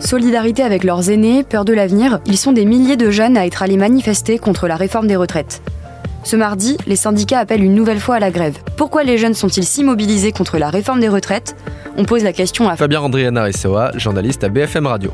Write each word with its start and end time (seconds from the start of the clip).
Solidarité 0.00 0.62
avec 0.62 0.82
leurs 0.82 1.10
aînés, 1.10 1.44
peur 1.44 1.66
de 1.66 1.74
l'avenir, 1.74 2.20
ils 2.24 2.38
sont 2.38 2.52
des 2.52 2.64
milliers 2.64 2.96
de 2.96 3.10
jeunes 3.10 3.36
à 3.36 3.46
être 3.46 3.62
allés 3.62 3.76
manifester 3.76 4.38
contre 4.38 4.66
la 4.66 4.76
réforme 4.76 5.06
des 5.06 5.14
retraites. 5.14 5.62
Ce 6.24 6.36
mardi, 6.36 6.78
les 6.86 6.96
syndicats 6.96 7.38
appellent 7.38 7.62
une 7.62 7.74
nouvelle 7.74 8.00
fois 8.00 8.16
à 8.16 8.18
la 8.18 8.30
grève. 8.30 8.58
Pourquoi 8.76 9.04
les 9.04 9.18
jeunes 9.18 9.34
sont-ils 9.34 9.64
si 9.64 9.84
mobilisés 9.84 10.32
contre 10.32 10.58
la 10.58 10.70
réforme 10.70 11.00
des 11.00 11.08
retraites? 11.08 11.54
On 11.98 12.04
pose 12.04 12.24
la 12.24 12.32
question 12.32 12.68
à 12.68 12.76
Fabien 12.76 13.02
Andriana 13.02 13.42
Rissewa, 13.42 13.92
journaliste 13.96 14.42
à 14.42 14.48
BFM 14.48 14.86
Radio. 14.86 15.12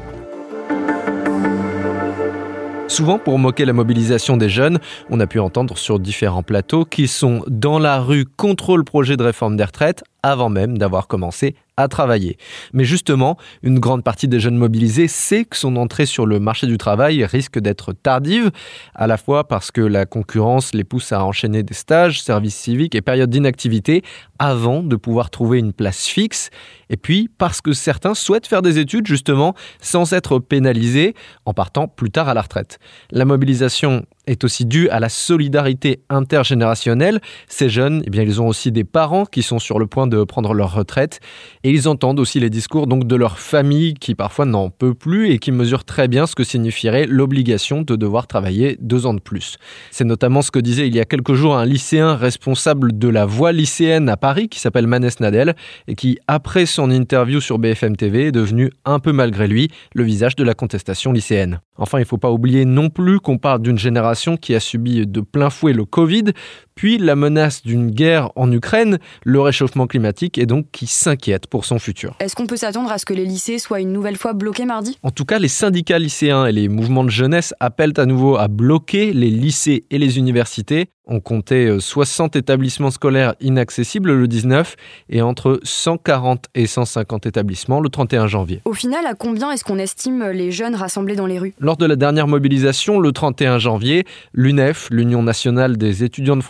Souvent, 2.87 3.19
pour 3.19 3.39
moquer 3.39 3.65
la 3.65 3.73
mobilisation 3.73 4.37
des 4.37 4.49
jeunes, 4.49 4.79
on 5.11 5.19
a 5.19 5.27
pu 5.27 5.41
entendre 5.41 5.77
sur 5.77 5.99
différents 5.99 6.45
plateaux 6.45 6.85
qu'ils 6.85 7.09
sont 7.09 7.43
dans 7.49 7.81
la 7.81 7.99
rue 7.99 8.25
contre 8.25 8.77
le 8.77 8.85
projet 8.85 9.17
de 9.17 9.25
réforme 9.25 9.57
des 9.57 9.65
retraites 9.65 10.05
avant 10.31 10.49
même 10.49 10.79
d'avoir 10.79 11.07
commencé 11.07 11.55
à 11.77 11.89
travailler. 11.89 12.39
Mais 12.73 12.85
justement, 12.85 13.37
une 13.63 13.79
grande 13.79 14.03
partie 14.03 14.29
des 14.29 14.41
jeunes 14.41 14.57
mobilisés 14.57 15.09
sait 15.09 15.45
que 15.45 15.57
son 15.57 15.77
entrée 15.77 16.07
sur 16.07 16.25
le 16.25 16.41
marché 16.41 16.67
du 16.67 16.79
travail 16.79 17.25
risque 17.25 17.59
d'être 17.59 17.93
tardive, 17.93 18.51
à 18.95 19.07
la 19.07 19.19
fois 19.19 19.47
parce 19.47 19.71
que 19.71 19.83
la 19.83 20.07
concurrence 20.07 20.73
les 20.73 20.85
pousse 20.85 21.13
à 21.13 21.23
enchaîner 21.25 21.63
des 21.63 21.75
stages, 21.75 22.23
services 22.23 22.57
civiques 22.57 22.95
et 22.95 23.03
périodes 23.03 23.31
d'inactivité 23.31 24.03
avant 24.39 24.83
de 24.83 24.97
pouvoir 24.97 25.31
trouver 25.31 25.59
une 25.59 25.73
place 25.73 26.07
fixe, 26.07 26.51
et 26.89 26.97
puis 26.97 27.29
parce 27.37 27.61
que 27.61 27.73
certains 27.73 28.15
souhaitent 28.15 28.47
faire 28.47 28.63
des 28.63 28.79
études 28.79 29.07
justement 29.07 29.55
sans 29.81 30.13
être 30.13 30.39
pénalisés 30.39 31.15
en 31.45 31.53
partant 31.53 31.89
plus 31.89 32.11
tard 32.11 32.29
à 32.29 32.35
la 32.35 32.43
retraite. 32.43 32.79
La 33.11 33.25
mobilisation 33.25 34.07
est 34.27 34.45
aussi 34.45 34.65
due 34.65 34.89
à 34.89 35.01
la 35.01 35.09
solidarité 35.09 36.01
intergénérationnelle. 36.09 37.21
Ces 37.49 37.69
jeunes, 37.69 38.03
eh 38.07 38.11
bien, 38.11 38.23
ils 38.23 38.41
ont 38.41 38.49
aussi 38.49 38.73
des 38.73 38.85
parents 38.85 39.25
qui 39.25 39.43
sont 39.43 39.59
sur 39.59 39.79
le 39.79 39.87
point 39.87 40.07
de 40.07 40.25
prendre 40.25 40.53
leur 40.55 40.75
retraite 40.75 41.21
et 41.65 41.71
ils 41.71 41.89
entendent 41.89 42.21
aussi 42.21 42.41
les 42.41 42.51
discours 42.51 42.87
donc 42.87 43.07
de 43.07 43.17
leur 43.17 43.39
famille 43.39 43.95
qui 43.95 44.15
parfois 44.15 44.45
n'en 44.45 44.71
peut 44.71 44.95
plus 44.95 45.31
et 45.31 45.39
qui 45.39 45.53
mesurent 45.53 45.85
très 45.85 46.09
bien 46.09 46.27
ce 46.27 46.35
que 46.35 46.45
signifierait 46.45 47.07
l'obligation 47.07 47.83
de 47.83 47.97
devoir 47.97 48.27
travailler 48.27 48.77
deux 48.81 49.07
ans 49.07 49.15
de 49.15 49.21
plus. 49.21 49.57
C'est 49.91 50.05
notamment 50.05 50.43
ce 50.43 50.51
que 50.51 50.59
disait 50.59 50.89
il 50.89 50.95
y 50.95 51.01
a 51.01 51.05
quelques 51.05 51.35
jours 51.35 51.57
un 51.57 51.65
lycéen 51.65 52.15
responsable 52.15 52.99
de 52.99 53.09
la 53.09 53.27
voie 53.27 53.53
lycéenne 53.53 54.09
à 54.09 54.17
Paris 54.17 54.49
qui 54.49 54.61
s'appelle 54.61 54.87
Manès 54.87 55.21
Nadel 55.21 55.55
et 55.89 55.95
qui, 55.95 56.19
après 56.27 56.67
son 56.67 56.91
interview 56.91 57.41
sur 57.41 57.59
BFM 57.59 57.97
TV, 57.97 58.27
est 58.27 58.33
devenu 58.33 58.71
un 58.85 58.99
peu 58.99 59.13
malgré 59.13 59.47
lui 59.47 59.69
le 59.95 60.03
visage 60.03 60.37
de 60.37 60.45
la 60.45 60.55
contestation 60.55 61.13
lycéenne. 61.13 61.61
Enfin, 61.79 61.99
il 61.99 62.03
ne 62.03 62.07
faut 62.07 62.19
pas 62.19 62.31
oublier 62.31 62.65
non 62.65 62.89
plus 62.89 63.21
qu'on 63.21 63.39
parle 63.39 63.61
d'une 63.61 63.79
génération 63.79 64.16
qui 64.37 64.55
a 64.55 64.61
subi 64.61 65.07
de 65.07 65.21
plein 65.21 65.51
fouet 65.51 65.73
le 65.73 65.85
Covid, 65.85 66.33
puis 66.77 66.99
la 66.99 67.17
menace 67.17 67.63
d'une 67.65 67.91
guerre 67.91 68.31
en 68.37 68.53
Ukraine, 68.53 68.99
le 69.25 69.41
réchauffement 69.41 69.89
climatique 69.89 70.39
et 70.39 70.47
donc 70.47 70.67
qui 70.71 70.87
s'inquiète 70.87 71.49
pour 71.49 71.65
son 71.65 71.81
futur. 71.81 72.15
Est-ce 72.21 72.37
qu'on 72.37 72.47
peut 72.47 72.57
s'attendre 72.57 72.93
à 72.93 72.99
ce 72.99 73.07
que 73.07 73.15
les 73.15 73.25
lycées 73.25 73.59
soient 73.59 73.81
une 73.81 73.93
nouvelle 73.93 74.17
fois 74.17 74.35
bloqués 74.35 74.67
mardi? 74.67 74.99
En 75.03 75.11
tout 75.11 75.25
cas, 75.25 75.39
les 75.39 75.49
syndicats 75.49 75.99
lycéens 75.99 76.47
et 76.47 76.53
les 76.53 76.69
mouvements 76.69 77.03
de 77.03 77.11
jeunesse 77.11 77.55
appellent 77.59 77.95
à 77.97 78.05
nouveau 78.05 78.37
à 78.37 78.47
bloquer 78.49 79.13
les 79.13 79.31
lycées 79.31 79.85
et 79.91 79.99
les 79.99 80.19
universités. 80.19 80.91
On 81.09 81.21
comptait 81.21 81.79
60 81.79 82.35
euh, 82.35 82.41
établissements 82.41 82.91
scolaires 82.91 83.37
inaccessibles 83.41 84.13
le 84.13 84.27
19 84.27 84.75
et 85.09 85.23
entre 85.23 85.61
140 85.63 86.47
et 86.57 86.67
150 86.67 87.27
établissements 87.27 87.79
le 87.79 87.89
31 87.89 88.27
janvier. 88.27 88.61
Au 88.65 88.73
final, 88.73 89.07
à 89.07 89.15
combien 89.15 89.53
est-ce 89.53 89.63
qu'on 89.63 89.79
estime 89.79 90.25
les 90.31 90.51
jeunes 90.51 90.75
rassemblés 90.75 91.15
dans 91.15 91.27
les 91.27 91.39
rues? 91.39 91.55
Lors 91.61 91.77
de 91.77 91.87
la 91.87 91.95
dernière 91.95 92.27
mobilisation, 92.27 92.99
le 92.99 93.13
31 93.13 93.59
janvier, 93.59 94.05
l'UNEF, 94.35 94.89
l'Union 94.91 95.23
nationale 95.23 95.77
des 95.77 96.03
étudiants 96.03 96.37
de 96.37 96.43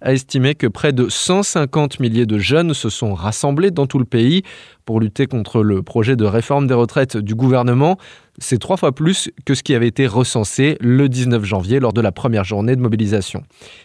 A 0.00 0.12
estimé 0.12 0.54
que 0.54 0.66
près 0.66 0.92
de 0.92 1.08
150 1.08 2.00
milliers 2.00 2.26
de 2.26 2.38
jeunes 2.38 2.74
se 2.74 2.88
sont 2.88 3.14
rassemblés 3.14 3.70
dans 3.70 3.86
tout 3.86 3.98
le 3.98 4.04
pays 4.04 4.42
pour 4.84 5.00
lutter 5.00 5.26
contre 5.26 5.62
le 5.62 5.82
projet 5.82 6.16
de 6.16 6.24
réforme 6.24 6.66
des 6.66 6.74
retraites 6.74 7.16
du 7.16 7.34
gouvernement. 7.34 7.98
C'est 8.38 8.58
trois 8.58 8.76
fois 8.76 8.92
plus 8.92 9.30
que 9.44 9.54
ce 9.54 9.62
qui 9.62 9.74
avait 9.74 9.88
été 9.88 10.06
recensé 10.06 10.76
le 10.80 11.08
19 11.08 11.44
janvier 11.44 11.80
lors 11.80 11.92
de 11.92 12.00
la 12.00 12.12
première 12.12 12.44
journée 12.44 12.76
de 12.76 12.80
mobilisation. 12.80 13.42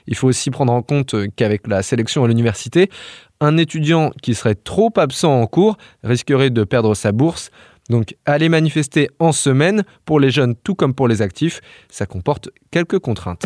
Il 0.08 0.16
faut 0.16 0.28
aussi 0.28 0.52
prendre 0.52 0.74
en 0.74 0.82
compte 0.82 1.16
qu'avec 1.36 1.68
la 1.68 1.82
sélection 1.84 2.24
à 2.24 2.28
l'université, 2.28 2.90
un 3.40 3.58
étudiant 3.58 4.12
qui 4.22 4.36
serait 4.36 4.56
trop 4.56 4.94
absent 4.98 5.42
en 5.42 5.48
cours 5.48 5.78
risquerait 6.04 6.52
de 6.52 6.64
perdre 6.64 6.94
sa 6.94 7.12
bourse. 7.12 7.50
Donc 7.90 8.16
aller 8.26 8.48
manifester 8.48 9.10
en 9.20 9.32
semaine 9.32 9.84
pour 10.06 10.20
les 10.20 10.30
jeunes 10.30 10.56
tout 10.56 10.76
comme 10.76 10.94
pour 10.94 11.08
les 11.08 11.22
actifs, 11.22 11.62
ça 11.90 12.06
comporte 12.06 12.50
quelques 12.70 13.00
contraintes. 13.00 13.46